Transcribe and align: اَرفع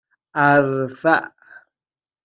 اَرفع 0.35 1.23